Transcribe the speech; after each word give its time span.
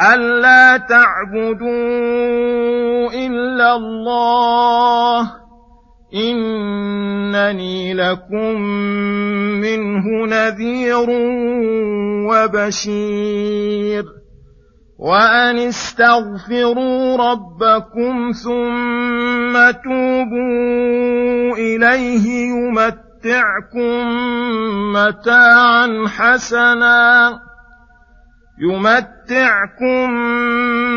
ألا 0.00 0.76
تعبدوا 0.76 1.64
إلا 3.12 3.76
الله 3.76 5.30
إنني 6.14 7.94
لكم 7.94 8.60
منه 9.60 10.26
نذير 10.26 11.06
وبشير 12.30 14.04
وأن 14.98 15.58
استغفروا 15.58 17.16
ربكم 17.16 18.32
ثم 18.32 19.70
توبوا 19.84 21.56
إليه 21.56 22.50
يمتعكم 22.50 24.08
متاعا 24.92 26.04
حسنا 26.08 27.40
يمتعكم 28.58 30.10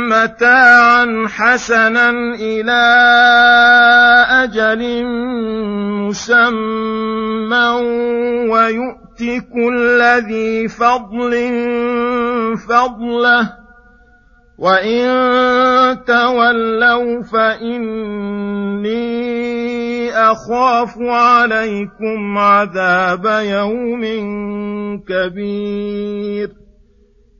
متاعا 0.10 1.28
حسنا 1.28 2.10
إلى 2.40 2.84
أجل 4.30 5.06
مسمى 6.06 7.68
ويؤت 8.50 9.24
كل 9.54 10.04
ذي 10.28 10.68
فضل 10.68 11.34
فضله 12.70 13.54
وإن 14.58 15.08
تولوا 16.06 17.24
فإني 17.24 18.98
أخاف 20.12 20.98
عليكم 21.00 22.38
عذاب 22.38 23.26
يوم 23.26 24.04
كبير 25.08 26.67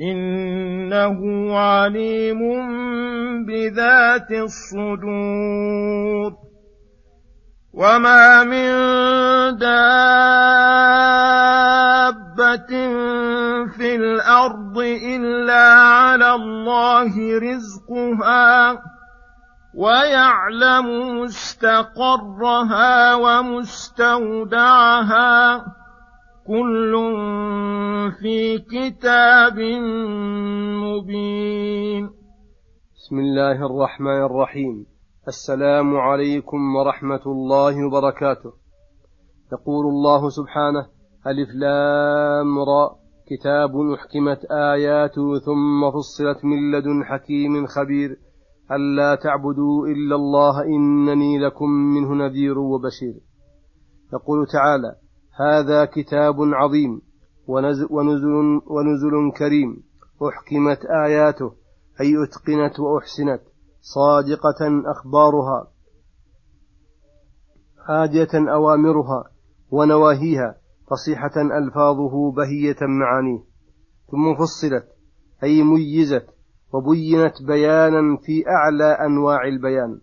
إنه 0.00 1.18
عليم 1.58 2.40
بذات 3.46 4.30
الصدور. 4.30 6.32
وما 7.74 8.44
من 8.44 8.70
دابة 9.58 9.90
في 13.66 13.94
الأرض 13.94 14.78
إلا 14.78 15.72
على 15.72 16.34
الله 16.34 17.38
رزقها 17.38 18.82
ويعلم 19.74 21.20
مستقرها 21.20 23.14
ومستودعها. 23.14 24.60
كل 26.50 26.92
في 28.22 28.58
كتاب 28.58 29.58
مبين. 30.82 32.10
بسم 32.96 33.18
الله 33.18 33.66
الرحمن 33.66 34.22
الرحيم. 34.22 34.86
السلام 35.28 35.96
عليكم 35.96 36.76
ورحمة 36.76 37.20
الله 37.26 37.86
وبركاته. 37.86 38.52
يقول 39.52 39.86
الله 39.86 40.28
سبحانه 40.28 40.86
ألف 41.26 41.48
لام 41.54 42.58
را. 42.58 42.96
كتاب 43.30 43.70
أحكمت 43.94 44.44
آياته 44.50 45.38
ثم 45.38 45.90
فصلت 45.90 46.44
من 46.44 46.72
لدن 46.72 47.04
حكيم 47.04 47.66
خبير. 47.66 48.16
ألا 48.72 49.14
تعبدوا 49.14 49.86
إلا 49.86 50.16
الله 50.16 50.64
إنني 50.64 51.38
لكم 51.38 51.70
منه 51.70 52.14
نذير 52.14 52.58
وبشير. 52.58 53.20
يقول 54.12 54.46
تعالى 54.52 55.09
هذا 55.36 55.84
كتاب 55.84 56.34
عظيم 56.40 57.00
ونزل, 57.46 57.86
ونزل 58.66 59.32
كريم 59.38 59.82
أحكمت 60.28 60.80
آياته 61.06 61.52
أي 62.00 62.14
أتقنت 62.24 62.80
وأحسنت 62.80 63.40
صادقة 63.80 64.82
أخبارها 64.86 65.70
هادية 67.88 68.52
أوامرها 68.54 69.24
ونواهيها 69.70 70.56
فصيحة 70.90 71.58
ألفاظه 71.58 72.32
بهية 72.32 72.76
معانيه 72.82 73.44
ثم 74.10 74.34
فصلت 74.34 74.88
أي 75.42 75.62
ميزت 75.62 76.26
وبينت 76.72 77.42
بيانا 77.46 78.16
في 78.16 78.44
أعلى 78.48 78.84
أنواع 78.84 79.44
البيان. 79.48 80.00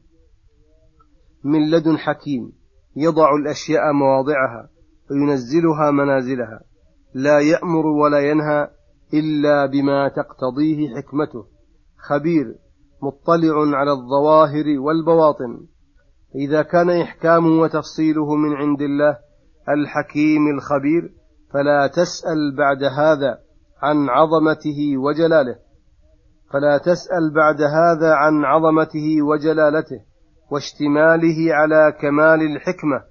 من 1.43 1.69
لدن 1.71 1.97
حكيم 1.97 2.51
يضع 2.95 3.35
الأشياء 3.35 3.93
مواضعها 3.93 4.69
وينزلها 5.11 5.91
منازلها. 5.91 6.59
لا 7.13 7.39
يأمر 7.39 7.85
ولا 7.87 8.19
ينهى 8.19 8.69
إلا 9.13 9.65
بما 9.65 10.09
تقتضيه 10.09 10.95
حكمته. 10.95 11.45
خبير 11.97 12.55
مطلع 13.01 13.77
على 13.77 13.91
الظواهر 13.91 14.79
والبواطن. 14.79 15.65
إذا 16.35 16.61
كان 16.61 16.89
إحكامه 16.89 17.61
وتفصيله 17.61 18.35
من 18.35 18.53
عند 18.53 18.81
الله 18.81 19.17
الحكيم 19.69 20.47
الخبير 20.55 21.13
فلا 21.53 21.87
تسأل 21.87 22.55
بعد 22.57 22.83
هذا 22.83 23.39
عن 23.81 24.09
عظمته 24.09 24.97
وجلاله. 24.97 25.55
فلا 26.53 26.77
تسأل 26.77 27.33
بعد 27.35 27.61
هذا 27.61 28.13
عن 28.13 28.45
عظمته 28.45 29.21
وجلالته 29.21 30.01
واشتماله 30.51 31.53
على 31.53 31.93
كمال 32.01 32.41
الحكمة 32.41 33.03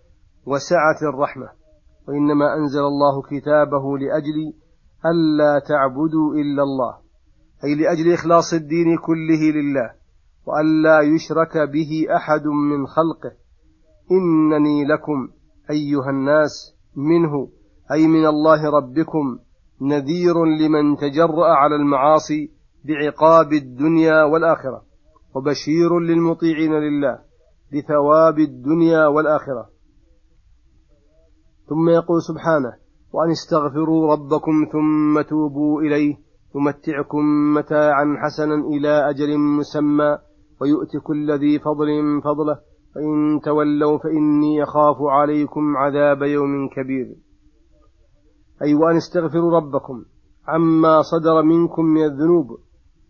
وسعة 0.47 1.09
الرحمة. 1.15 1.56
وإنما 2.09 2.55
أنزل 2.55 2.81
الله 2.81 3.23
كتابه 3.23 3.99
لأجل 3.99 4.53
ألا 5.07 5.59
تعبدوا 5.69 6.35
إلا 6.35 6.63
الله. 6.63 6.95
أي 7.65 7.75
لأجل 7.75 8.13
إخلاص 8.13 8.53
الدين 8.53 8.99
كله 8.99 9.43
لله 9.61 9.91
وألا 10.47 11.01
يشرك 11.01 11.57
به 11.57 12.07
أحد 12.17 12.47
من 12.47 12.87
خلقه. 12.87 13.33
إنني 14.11 14.85
لكم 14.85 15.29
أيها 15.71 16.11
الناس 16.11 16.75
منه 16.97 17.49
أي 17.93 18.07
من 18.07 18.27
الله 18.27 18.71
ربكم 18.71 19.39
نذير 19.81 20.45
لمن 20.45 20.97
تجرأ 20.97 21.47
على 21.47 21.77
المعاصي 21.77 22.51
بعقاب 22.85 23.53
الدنيا 23.53 24.25
والآخرة 24.25 24.83
وبشير 25.35 25.99
للمطيعين 26.01 26.73
لله 26.73 27.19
بثواب 27.73 28.39
الدنيا 28.39 29.07
والآخرة. 29.07 29.69
ثم 31.69 31.89
يقول 31.89 32.23
سبحانه 32.23 32.73
وأن 33.13 33.31
استغفروا 33.31 34.13
ربكم 34.13 34.53
ثم 34.73 35.21
توبوا 35.21 35.83
إليه 35.83 36.17
يمتعكم 36.57 37.55
متاعا 37.55 38.17
حسنا 38.23 38.55
إلى 38.55 39.11
أجل 39.11 39.39
مسمى 39.39 40.19
ويؤتي 40.61 40.99
كل 40.99 41.39
ذي 41.39 41.59
فضل 41.59 42.21
فضله 42.25 42.59
فإن 42.95 43.41
تولوا 43.45 43.99
فإني 43.99 44.63
أخاف 44.63 44.97
عليكم 45.01 45.77
عذاب 45.77 46.23
يوم 46.23 46.69
كبير. 46.69 47.17
أي 48.63 48.75
وأن 48.75 48.97
استغفروا 48.97 49.57
ربكم 49.57 50.05
عما 50.49 51.03
صدر 51.03 51.43
منكم 51.43 51.85
من 51.85 52.05
الذنوب 52.05 52.47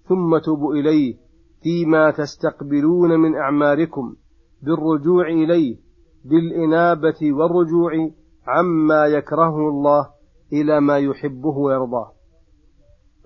ثم 0.08 0.38
توبوا 0.38 0.74
إليه 0.74 1.16
فيما 1.62 2.10
تستقبلون 2.10 3.20
من 3.20 3.34
أعماركم 3.34 4.16
بالرجوع 4.62 5.28
إليه 5.28 5.76
بالإنابة 6.24 7.32
والرجوع 7.32 7.92
عما 8.46 9.06
يكرهه 9.06 9.68
الله 9.68 10.08
إلى 10.52 10.80
ما 10.80 10.98
يحبه 10.98 11.58
ويرضاه. 11.58 12.12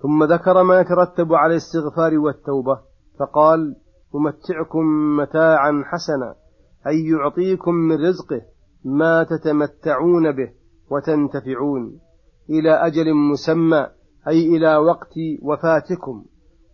ثم 0.01 0.23
ذكر 0.23 0.63
ما 0.63 0.79
يترتب 0.79 1.33
على 1.33 1.51
الاستغفار 1.51 2.17
والتوبة 2.17 2.79
فقال 3.19 3.75
أمتعكم 4.15 5.17
متاعا 5.17 5.83
حسنا 5.85 6.35
أي 6.87 7.05
يعطيكم 7.07 7.73
من 7.73 7.95
رزقه 8.07 8.41
ما 8.85 9.23
تتمتعون 9.23 10.31
به 10.31 10.51
وتنتفعون 10.91 11.99
إلى 12.49 12.71
أجل 12.71 13.13
مسمى 13.13 13.87
أي 14.27 14.57
إلى 14.57 14.77
وقت 14.77 15.13
وفاتكم 15.41 16.25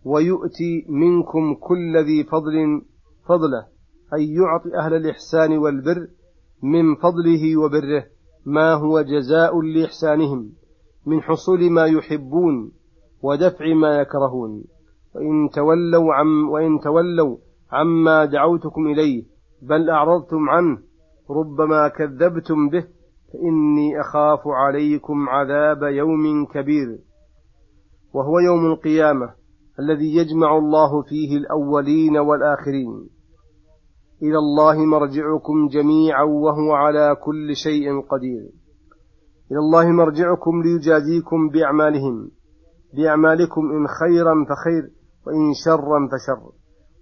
ويؤتي 0.04 0.86
منكم 0.88 1.54
كل 1.54 2.04
ذي 2.04 2.24
فضل 2.24 2.82
فضله 3.26 3.66
أي 4.14 4.34
يعطي 4.34 4.76
أهل 4.78 4.94
الإحسان 4.94 5.58
والبر 5.58 6.08
من 6.62 6.94
فضله 6.94 7.56
وبره. 7.56 8.04
ما 8.48 8.74
هو 8.74 9.00
جزاء 9.00 9.60
لإحسانهم 9.60 10.52
من 11.06 11.22
حصول 11.22 11.70
ما 11.70 11.86
يحبون 11.86 12.72
ودفع 13.22 13.74
ما 13.74 14.00
يكرهون. 14.00 14.64
وإن 15.14 15.50
تولوا 15.54 16.14
عم 16.14 16.50
وإن 16.50 16.80
تولوا 16.80 17.36
عما 17.72 18.24
دعوتكم 18.24 18.86
إليه 18.86 19.24
بل 19.62 19.90
أعرضتم 19.90 20.48
عنه 20.50 20.78
ربما 21.30 21.88
كذبتم 21.88 22.68
به 22.68 22.86
فإني 23.32 24.00
أخاف 24.00 24.40
عليكم 24.46 25.28
عذاب 25.28 25.82
يوم 25.82 26.46
كبير. 26.46 26.98
وهو 28.14 28.38
يوم 28.38 28.66
القيامة 28.66 29.34
الذي 29.80 30.16
يجمع 30.16 30.58
الله 30.58 31.02
فيه 31.02 31.36
الأولين 31.36 32.16
والآخرين. 32.16 33.08
إلى 34.22 34.38
الله 34.38 34.76
مرجعكم 34.84 35.68
جميعا 35.68 36.22
وهو 36.22 36.72
على 36.72 37.16
كل 37.24 37.56
شيء 37.56 38.00
قدير. 38.00 38.50
إلى 39.50 39.58
الله 39.58 39.88
مرجعكم 39.88 40.62
ليجازيكم 40.62 41.48
بأعمالهم. 41.48 42.30
بأعمالكم 42.96 43.60
إن 43.60 43.86
خيرا 43.86 44.34
فخير 44.48 44.90
وإن 45.26 45.52
شرا 45.64 46.08
فشر. 46.12 46.42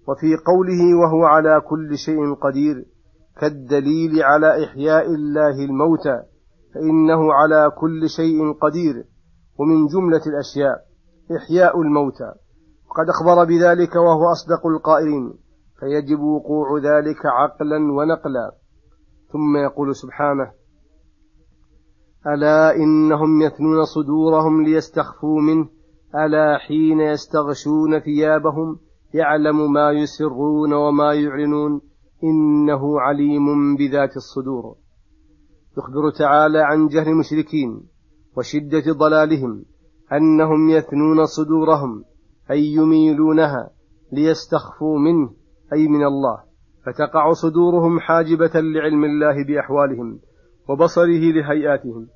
وفي 0.09 0.37
قوله 0.47 0.99
وهو 1.01 1.25
على 1.25 1.61
كل 1.61 1.99
شيء 1.99 2.35
قدير 2.35 2.85
كالدليل 3.41 4.23
على 4.23 4.65
إحياء 4.65 5.07
الله 5.07 5.65
الموتى 5.65 6.23
فإنه 6.75 7.33
على 7.33 7.71
كل 7.81 8.09
شيء 8.09 8.53
قدير. 8.53 8.95
ومن 9.59 9.87
جملة 9.87 10.23
الأشياء 10.27 10.77
إحياء 11.37 11.81
الموتى. 11.81 12.33
وقد 12.91 13.07
أخبر 13.09 13.45
بذلك 13.45 13.97
وهو 13.97 14.33
أصدق 14.33 14.67
القائلين. 14.67 15.46
فيجب 15.81 16.21
وقوع 16.21 16.79
ذلك 16.79 17.27
عقلا 17.27 17.93
ونقلا. 17.93 18.53
ثم 19.33 19.57
يقول 19.57 19.95
سبحانه 19.95 20.53
ألا 22.27 22.77
إنهم 22.77 23.43
يثنون 23.43 23.85
صدورهم 23.85 24.63
ليستخفوا 24.63 25.41
منه 25.41 25.69
ألا 26.15 26.59
حين 26.59 27.01
يستغشون 27.01 28.01
ثيابهم 28.01 28.79
يعلم 29.15 29.73
ما 29.73 29.91
يسرون 29.91 30.73
وما 30.73 31.15
يعلنون 31.15 31.81
إنه 32.25 33.01
عليم 33.01 33.77
بذات 33.77 34.17
الصدور. 34.17 34.77
يخبر 35.79 36.11
تعالى 36.19 36.59
عن 36.59 36.87
جهل 36.87 37.09
المشركين 37.09 37.83
وشدة 38.37 38.93
ضلالهم 38.93 39.65
أنهم 40.13 40.71
يثنون 40.71 41.25
صدورهم 41.25 42.05
أي 42.51 42.65
يميلونها 42.65 43.71
ليستخفوا 44.13 44.99
منه. 44.99 45.31
أي 45.73 45.89
من 45.89 46.05
الله 46.05 46.39
فتقع 46.87 47.33
صدورهم 47.33 48.01
حاجبة 48.01 48.51
لعلم 48.55 49.05
الله 49.05 49.45
بأحوالهم 49.45 50.21
وبصره 50.69 51.33
لهيئاتهم. 51.33 52.09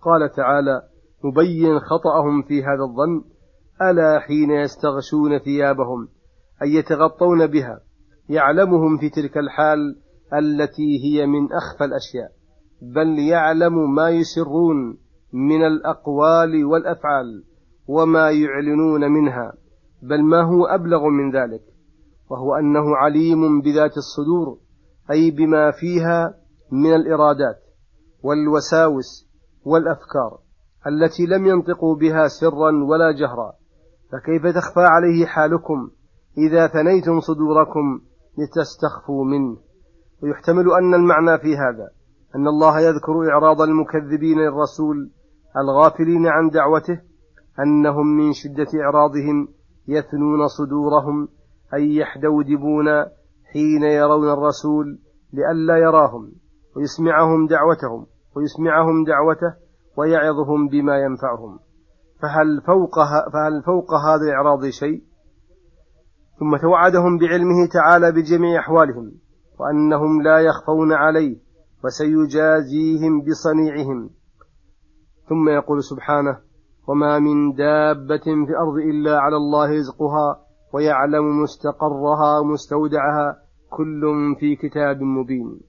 قال 0.00 0.30
تعالى 0.36 0.82
مبين 1.24 1.78
خطأهم 1.78 2.42
في 2.42 2.62
هذا 2.62 2.82
الظن 2.82 3.24
ألا 3.82 4.20
حين 4.20 4.50
يستغشون 4.50 5.38
ثيابهم 5.38 6.08
أي 6.62 6.74
يتغطون 6.74 7.46
بها 7.46 7.80
يعلمهم 8.28 8.98
في 8.98 9.10
تلك 9.10 9.38
الحال 9.38 9.96
التي 10.34 11.04
هي 11.04 11.26
من 11.26 11.52
أخفى 11.52 11.84
الأشياء 11.84 12.30
بل 12.82 13.18
يعلم 13.18 13.94
ما 13.94 14.10
يسرون 14.10 14.98
من 15.32 15.66
الأقوال 15.66 16.64
والأفعال 16.64 17.44
وما 17.86 18.30
يعلنون 18.30 19.12
منها 19.12 19.52
بل 20.02 20.22
ما 20.22 20.42
هو 20.42 20.66
أبلغ 20.66 21.08
من 21.08 21.32
ذلك. 21.32 21.62
وهو 22.30 22.54
أنه 22.54 22.96
عليم 22.96 23.60
بذات 23.60 23.96
الصدور 23.96 24.58
أي 25.10 25.30
بما 25.30 25.70
فيها 25.70 26.34
من 26.72 26.94
الإرادات 26.94 27.56
والوساوس 28.22 29.28
والأفكار 29.64 30.38
التي 30.86 31.26
لم 31.26 31.46
ينطقوا 31.46 31.96
بها 31.96 32.28
سرا 32.28 32.84
ولا 32.84 33.12
جهرا. 33.12 33.52
فكيف 34.12 34.46
تخفى 34.56 34.80
عليه 34.80 35.26
حالكم 35.26 35.90
إذا 36.38 36.66
ثنيتم 36.66 37.20
صدوركم 37.20 38.00
لتستخفوا 38.38 39.24
منه؟ 39.24 39.56
ويحتمل 40.22 40.72
أن 40.72 40.94
المعنى 40.94 41.38
في 41.38 41.56
هذا 41.56 41.88
أن 42.36 42.48
الله 42.48 42.80
يذكر 42.80 43.30
إعراض 43.32 43.60
المكذبين 43.60 44.38
للرسول 44.38 45.10
الغافلين 45.56 46.26
عن 46.26 46.48
دعوته 46.48 47.00
أنهم 47.60 48.06
من 48.06 48.32
شدة 48.32 48.66
إعراضهم 48.84 49.48
يثنون 49.88 50.48
صدورهم 50.48 51.28
أي 51.74 51.96
يحدودبون 51.96 52.86
حين 53.52 53.82
يرون 53.82 54.28
الرسول 54.30 54.98
لئلا 55.32 55.76
يراهم 55.76 56.32
ويسمعهم 56.76 57.46
دعوتهم 57.46 58.06
ويسمعهم 58.36 59.04
دعوته 59.04 59.54
ويعظهم 59.96 60.68
بما 60.68 60.98
ينفعهم 60.98 61.58
فهل 62.22 62.62
فوق 62.66 62.94
فهل 63.32 63.62
فوق 63.62 63.94
هذا 63.94 64.22
الإعراض 64.22 64.66
شيء؟ 64.66 65.02
ثم 66.38 66.56
توعدهم 66.56 67.18
بعلمه 67.18 67.66
تعالى 67.72 68.12
بجميع 68.12 68.60
أحوالهم 68.60 69.12
وأنهم 69.60 70.22
لا 70.22 70.38
يخفون 70.38 70.92
عليه 70.92 71.36
وسيجازيهم 71.84 73.20
بصنيعهم 73.20 74.10
ثم 75.28 75.48
يقول 75.48 75.82
سبحانه 75.82 76.38
وما 76.88 77.18
من 77.18 77.52
دابة 77.52 78.24
في 78.24 78.50
الأرض 78.50 78.74
إلا 78.74 79.18
على 79.18 79.36
الله 79.36 79.78
رزقها 79.78 80.47
ويعلم 80.72 81.42
مستقرها 81.42 82.38
ومستودعها 82.38 83.36
كل 83.70 84.34
في 84.40 84.56
كتاب 84.56 85.02
مبين. 85.02 85.60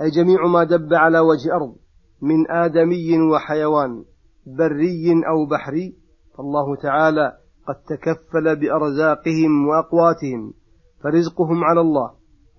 أي 0.00 0.10
جميع 0.10 0.46
ما 0.46 0.64
دب 0.64 0.94
على 0.94 1.18
وجه 1.18 1.54
أرض 1.54 1.76
من 2.22 2.50
آدمي 2.50 3.20
وحيوان 3.20 4.04
بري 4.46 5.12
أو 5.28 5.46
بحري 5.50 5.96
فالله 6.38 6.76
تعالى 6.76 7.32
قد 7.68 7.74
تكفل 7.74 8.56
بأرزاقهم 8.56 9.68
وأقواتهم 9.68 10.52
فرزقهم 11.02 11.64
على 11.64 11.80
الله 11.80 12.10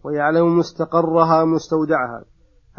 ويعلم 0.03 0.57
مستقرها 0.57 1.45
مستودعها 1.45 2.25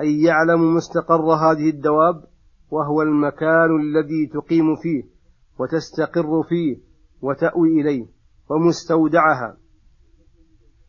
أي 0.01 0.23
يعلم 0.23 0.75
مستقر 0.75 1.35
هذه 1.35 1.71
الدواب 1.71 2.25
وهو 2.71 3.03
المكان 3.03 3.81
الذي 3.81 4.27
تقيم 4.33 4.77
فيه 4.77 5.03
وتستقر 5.59 6.43
فيه 6.49 6.77
وتأوي 7.23 7.81
إليه. 7.81 8.07
ومستودعها. 8.51 9.57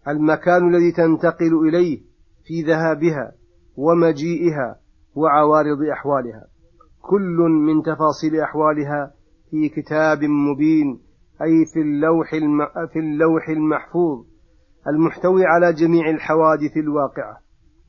المكان 0.08 0.70
الذي 0.76 0.92
تنتقل 0.92 1.68
إليه 1.68 2.02
في 2.46 2.62
ذهابها 2.62 3.32
ومجيئها 3.78 4.80
وعوارض 5.16 5.82
أحوالها. 5.94 6.48
كل 7.02 7.38
من 7.68 7.84
تفاصيل 7.84 8.42
أحوالها 8.42 9.14
في 9.52 9.70
كتاب 9.70 10.24
مبين 10.24 11.00
أي 11.42 11.66
في 11.74 11.82
اللوح, 11.82 12.34
الم... 12.34 12.66
في 12.94 13.00
اللوح 13.00 13.50
المحفوظ 13.50 14.26
المحتوي 14.88 15.46
على 15.46 15.74
جميع 15.74 16.10
الحوادث 16.10 16.78
الواقعة 16.78 17.38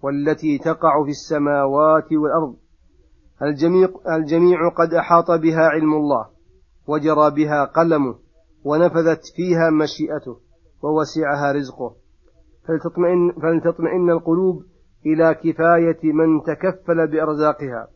والتي 0.03 0.59
تقع 0.59 1.05
في 1.05 1.11
السماوات 1.11 2.13
والأرض. 2.13 2.57
الجميع, 3.43 3.89
الجميع 4.17 4.69
قد 4.69 4.95
أحاط 4.95 5.31
بها 5.31 5.69
علم 5.69 5.95
الله 5.95 6.27
وجرى 6.87 7.31
بها 7.31 7.65
قلمه 7.65 8.19
ونفذت 8.65 9.21
فيها 9.37 9.71
مشيئته 9.71 10.37
ووسعها 10.83 11.53
رزقه. 11.53 11.95
فلتطمئن, 12.69 13.33
فلتطمئن 13.33 14.11
القلوب 14.11 14.63
إلى 15.07 15.35
كفاية 15.35 16.13
من 16.13 16.43
تكفل 16.43 17.07
بأرزاقها 17.07 17.89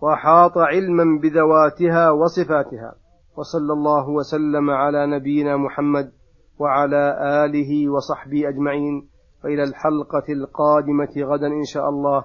وأحاط 0.00 0.58
علما 0.58 1.20
بذواتها 1.22 2.10
وصفاتها. 2.10 2.94
وصلى 3.36 3.72
الله 3.72 4.08
وسلم 4.08 4.70
على 4.70 5.06
نبينا 5.06 5.56
محمد 5.56 6.12
وعلى 6.58 7.18
آله 7.44 7.88
وصحبه 7.88 8.48
أجمعين. 8.48 9.08
وإلى 9.44 9.62
الحلقة 9.62 10.32
القادمة 10.32 11.14
غدا 11.18 11.46
إن 11.46 11.64
شاء 11.64 11.88
الله. 11.88 12.24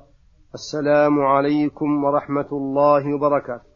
السلام 0.54 1.22
عليكم 1.22 2.04
ورحمة 2.04 2.48
الله 2.52 3.16
وبركاته. 3.16 3.73